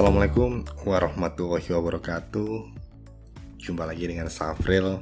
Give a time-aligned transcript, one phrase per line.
[0.00, 2.72] Assalamualaikum warahmatullahi wabarakatuh.
[3.60, 4.96] Jumpa lagi dengan Safril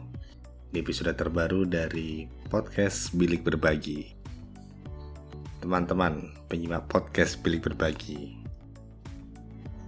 [0.74, 4.10] Di episode terbaru dari podcast Bilik Berbagi.
[5.62, 8.42] Teman-teman penyimak podcast Bilik Berbagi.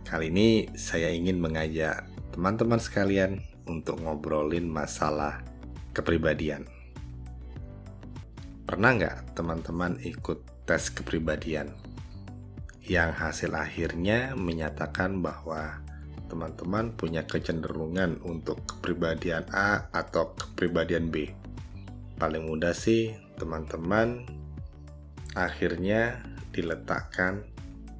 [0.06, 5.42] Kali ini saya ingin mengajak teman-teman sekalian Untuk ngobrolin masalah
[5.90, 6.70] kepribadian.
[8.62, 11.89] Pernah nggak teman-teman ikut tes kepribadian?
[12.84, 15.84] Yang hasil akhirnya menyatakan bahwa
[16.30, 21.34] teman-teman punya kecenderungan untuk kepribadian A atau kepribadian B.
[22.16, 24.24] Paling mudah sih teman-teman
[25.34, 26.22] akhirnya
[26.54, 27.46] diletakkan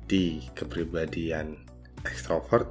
[0.06, 1.58] di kepribadian
[2.06, 2.70] ekstrovert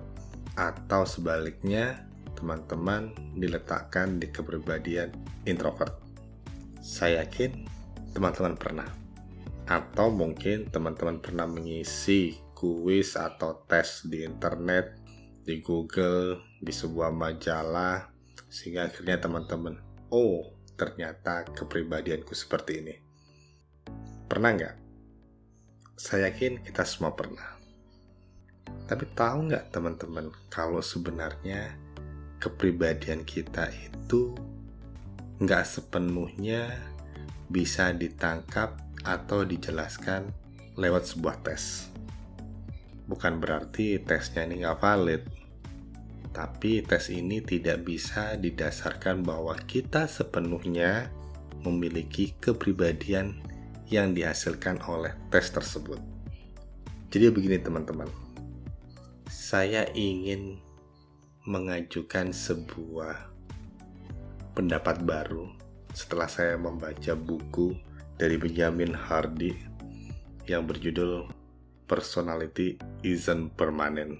[0.59, 5.11] atau sebaliknya teman-teman diletakkan di kepribadian
[5.43, 5.95] introvert.
[6.79, 7.67] Saya yakin
[8.15, 8.98] teman-teman pernah
[9.69, 14.97] atau mungkin teman-teman pernah mengisi kuis atau tes di internet,
[15.45, 18.09] di Google, di sebuah majalah,
[18.49, 19.77] sehingga akhirnya teman-teman,
[20.09, 22.95] oh ternyata kepribadianku seperti ini.
[24.25, 24.75] Pernah nggak?
[25.93, 27.61] Saya yakin kita semua pernah.
[28.89, 31.77] Tapi tahu nggak teman-teman kalau sebenarnya
[32.41, 34.33] kepribadian kita itu
[35.37, 36.73] nggak sepenuhnya
[37.53, 40.31] bisa ditangkap atau dijelaskan
[40.79, 41.91] lewat sebuah tes.
[43.09, 45.21] Bukan berarti tesnya ini nggak valid,
[46.29, 51.09] tapi tes ini tidak bisa didasarkan bahwa kita sepenuhnya
[51.65, 53.41] memiliki kepribadian
[53.89, 55.97] yang dihasilkan oleh tes tersebut.
[57.09, 58.07] Jadi begini teman-teman,
[59.25, 60.61] saya ingin
[61.49, 63.17] mengajukan sebuah
[64.53, 65.49] pendapat baru
[65.97, 67.73] setelah saya membaca buku
[68.19, 69.55] dari Benjamin Hardy
[70.43, 71.31] yang berjudul
[71.87, 74.19] Personality Isn't Permanent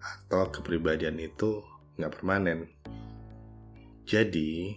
[0.00, 1.60] atau kepribadian itu
[2.00, 2.72] nggak permanen.
[4.08, 4.72] Jadi,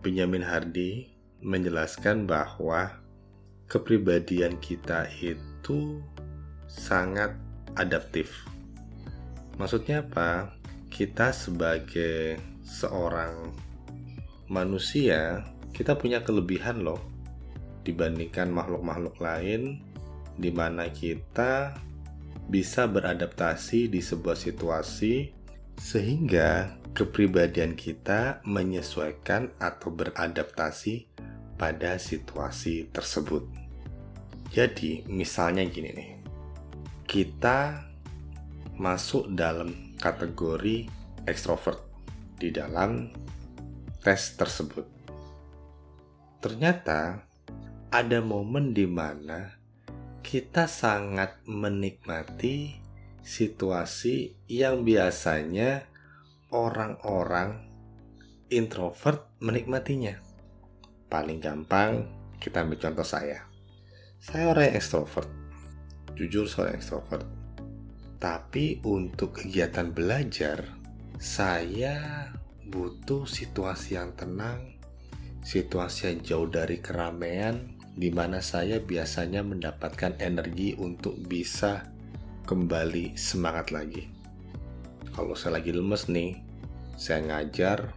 [0.00, 1.12] Benjamin Hardy
[1.44, 2.96] menjelaskan bahwa
[3.68, 6.00] kepribadian kita itu
[6.64, 7.36] sangat
[7.76, 8.32] adaptif.
[9.60, 10.56] Maksudnya apa?
[10.88, 13.52] Kita sebagai seorang
[14.48, 15.44] manusia,
[15.76, 17.15] kita punya kelebihan loh
[17.86, 19.78] dibandingkan makhluk-makhluk lain
[20.34, 21.78] di mana kita
[22.50, 25.30] bisa beradaptasi di sebuah situasi
[25.78, 31.10] sehingga kepribadian kita menyesuaikan atau beradaptasi
[31.60, 33.44] pada situasi tersebut.
[34.48, 36.10] Jadi, misalnya gini nih.
[37.04, 37.84] Kita
[38.80, 40.88] masuk dalam kategori
[41.26, 41.80] ekstrovert
[42.38, 43.10] di dalam
[44.00, 44.86] tes tersebut.
[46.38, 47.25] Ternyata
[47.90, 49.54] ada momen di mana
[50.26, 52.82] kita sangat menikmati
[53.22, 55.86] situasi yang biasanya
[56.50, 57.62] orang-orang
[58.50, 60.18] introvert menikmatinya.
[61.06, 62.10] Paling gampang
[62.42, 63.46] kita ambil contoh saya.
[64.18, 65.30] Saya orang yang extrovert.
[66.18, 67.26] Jujur seorang extrovert.
[68.18, 70.74] Tapi untuk kegiatan belajar,
[71.20, 72.26] saya
[72.66, 74.80] butuh situasi yang tenang,
[75.46, 81.88] situasi yang jauh dari keramaian, di mana saya biasanya mendapatkan energi untuk bisa
[82.44, 84.04] kembali semangat lagi.
[85.16, 86.36] Kalau saya lagi lemes nih,
[87.00, 87.96] saya ngajar,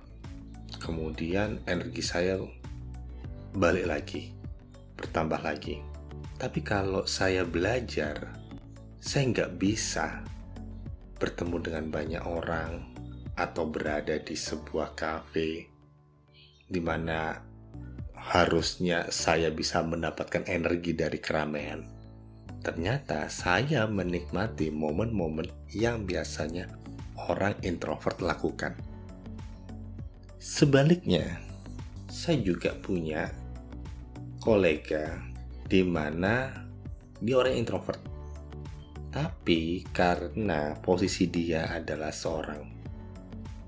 [0.79, 2.39] kemudian energi saya
[3.51, 4.31] balik lagi,
[4.95, 5.83] bertambah lagi.
[6.39, 8.39] Tapi kalau saya belajar,
[9.03, 10.23] saya nggak bisa
[11.19, 12.87] bertemu dengan banyak orang
[13.35, 15.67] atau berada di sebuah kafe
[16.69, 17.48] di mana
[18.19, 21.82] harusnya saya bisa mendapatkan energi dari keramaian.
[22.59, 26.67] Ternyata saya menikmati momen-momen yang biasanya
[27.32, 28.76] orang introvert lakukan.
[30.40, 31.40] Sebaliknya,
[32.11, 33.32] saya juga punya
[34.43, 35.20] kolega
[35.67, 36.52] di mana
[37.20, 38.02] dia orang introvert.
[39.09, 42.61] Tapi karena posisi dia adalah seorang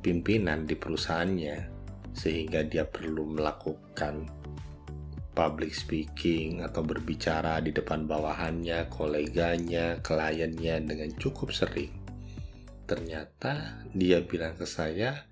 [0.04, 1.58] pimpinan di perusahaannya,
[2.12, 4.41] sehingga dia perlu melakukan
[5.32, 11.92] public speaking atau berbicara di depan bawahannya, koleganya, kliennya dengan cukup sering.
[12.84, 15.24] Ternyata dia bilang ke saya,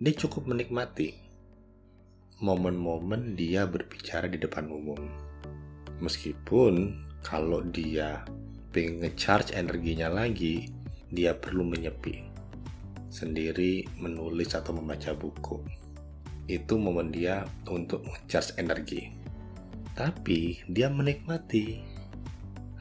[0.00, 1.22] dia cukup menikmati
[2.42, 4.98] momen-momen dia berbicara di depan umum.
[6.02, 8.26] Meskipun kalau dia
[8.74, 10.66] pengen ngecharge energinya lagi,
[11.06, 12.34] dia perlu menyepi
[13.12, 15.62] sendiri menulis atau membaca buku.
[16.50, 19.21] Itu momen dia untuk ngecharge energi
[19.92, 21.84] tapi dia menikmati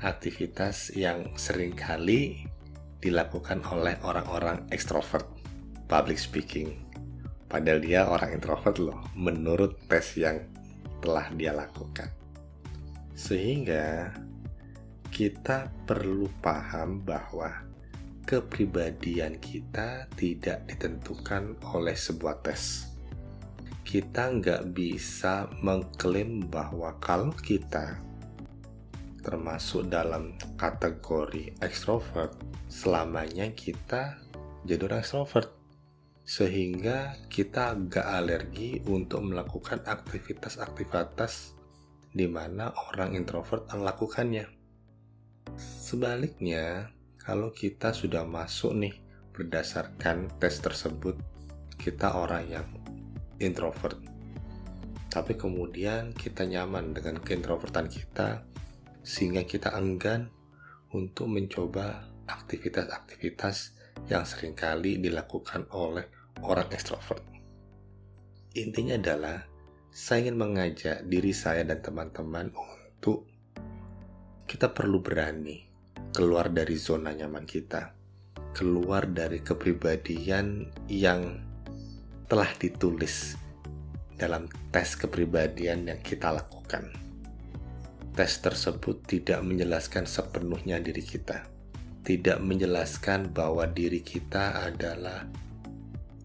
[0.01, 2.47] aktivitas yang sering kali
[3.01, 5.25] dilakukan oleh orang-orang ekstrovert,
[5.89, 6.77] public speaking.
[7.49, 10.39] Padahal dia orang introvert loh, menurut tes yang
[11.01, 12.07] telah dia lakukan.
[13.17, 14.13] Sehingga
[15.11, 17.51] kita perlu paham bahwa
[18.23, 22.90] kepribadian kita tidak ditentukan oleh sebuah tes.
[23.91, 27.99] Kita nggak bisa mengklaim bahwa kalau kita
[29.19, 32.31] termasuk dalam kategori ekstrovert,
[32.71, 34.15] selamanya kita
[34.63, 35.51] jadi orang ekstrovert.
[36.23, 41.59] Sehingga kita nggak alergi untuk melakukan aktivitas-aktivitas
[42.15, 44.47] di mana orang introvert melakukannya.
[45.59, 48.95] Sebaliknya, kalau kita sudah masuk nih
[49.35, 51.19] berdasarkan tes tersebut,
[51.75, 52.67] kita orang yang
[53.41, 53.97] introvert.
[55.11, 58.47] Tapi kemudian kita nyaman dengan keintrovertan kita,
[59.03, 60.31] sehingga kita enggan
[60.95, 63.75] untuk mencoba aktivitas-aktivitas
[64.07, 66.07] yang sering kali dilakukan oleh
[66.47, 67.19] orang ekstrovert.
[68.55, 69.43] Intinya adalah,
[69.91, 73.27] saya ingin mengajak diri saya dan teman-teman untuk
[74.47, 75.67] kita perlu berani
[76.11, 77.95] keluar dari zona nyaman kita,
[78.55, 81.50] keluar dari kepribadian yang
[82.31, 83.35] telah ditulis
[84.15, 86.87] dalam tes kepribadian yang kita lakukan.
[88.15, 91.43] Tes tersebut tidak menjelaskan sepenuhnya diri kita,
[92.07, 95.27] tidak menjelaskan bahwa diri kita adalah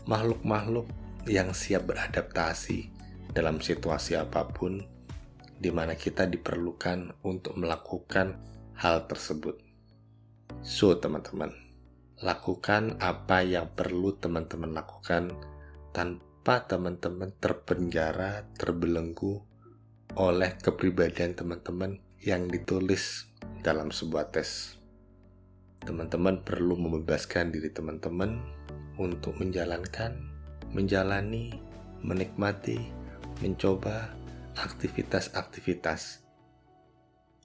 [0.06, 0.86] makhluk-makhluk
[1.26, 2.86] yang siap beradaptasi
[3.34, 4.86] dalam situasi apa pun,
[5.58, 8.38] di mana kita diperlukan untuk melakukan
[8.78, 9.58] hal tersebut.
[10.62, 11.50] So, teman-teman,
[12.22, 15.55] lakukan apa yang perlu teman-teman lakukan
[15.96, 19.40] tanpa teman-teman terpenjara, terbelenggu
[20.20, 23.32] oleh kepribadian teman-teman yang ditulis
[23.64, 24.76] dalam sebuah tes.
[25.80, 28.44] Teman-teman perlu membebaskan diri teman-teman
[29.00, 30.20] untuk menjalankan,
[30.76, 31.56] menjalani,
[32.04, 32.92] menikmati,
[33.40, 34.12] mencoba
[34.60, 36.20] aktivitas-aktivitas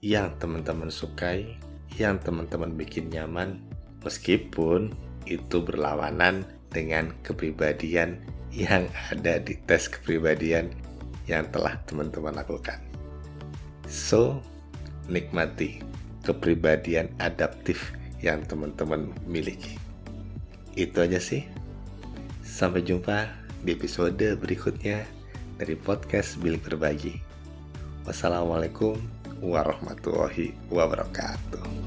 [0.03, 1.55] yang teman-teman sukai
[1.95, 3.63] yang teman-teman bikin nyaman
[4.03, 4.91] meskipun
[5.23, 10.71] itu berlawanan dengan kepribadian yang ada di tes kepribadian
[11.27, 12.79] yang telah teman-teman lakukan.
[13.87, 14.39] So,
[15.11, 15.83] nikmati
[16.23, 17.91] kepribadian adaptif
[18.23, 19.75] yang teman-teman miliki.
[20.75, 21.43] Itu aja sih.
[22.43, 23.31] Sampai jumpa
[23.63, 25.03] di episode berikutnya
[25.59, 27.19] dari podcast Bilik Berbagi.
[28.07, 28.97] Wassalamualaikum
[29.41, 31.80] warahmatullahi wabarakatuh.